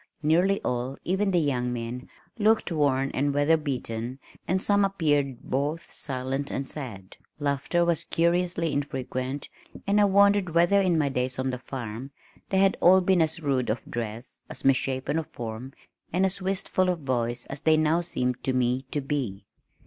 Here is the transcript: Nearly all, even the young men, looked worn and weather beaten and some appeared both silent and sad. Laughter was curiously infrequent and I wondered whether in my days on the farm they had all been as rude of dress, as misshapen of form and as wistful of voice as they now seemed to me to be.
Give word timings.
Nearly 0.23 0.59
all, 0.63 0.97
even 1.03 1.29
the 1.29 1.37
young 1.39 1.71
men, 1.71 2.09
looked 2.39 2.71
worn 2.71 3.11
and 3.11 3.35
weather 3.35 3.55
beaten 3.55 4.17
and 4.47 4.59
some 4.59 4.83
appeared 4.83 5.43
both 5.43 5.91
silent 5.93 6.49
and 6.49 6.67
sad. 6.67 7.17
Laughter 7.37 7.85
was 7.85 8.05
curiously 8.05 8.73
infrequent 8.73 9.47
and 9.85 10.01
I 10.01 10.05
wondered 10.05 10.55
whether 10.55 10.81
in 10.81 10.97
my 10.97 11.09
days 11.09 11.37
on 11.37 11.51
the 11.51 11.59
farm 11.59 12.09
they 12.49 12.57
had 12.57 12.77
all 12.81 12.99
been 13.01 13.21
as 13.21 13.41
rude 13.41 13.69
of 13.69 13.85
dress, 13.87 14.41
as 14.49 14.65
misshapen 14.65 15.19
of 15.19 15.27
form 15.27 15.71
and 16.11 16.25
as 16.25 16.41
wistful 16.41 16.89
of 16.89 17.01
voice 17.01 17.45
as 17.45 17.61
they 17.61 17.77
now 17.77 18.01
seemed 18.01 18.43
to 18.43 18.53
me 18.53 18.87
to 18.89 19.01
be. 19.01 19.45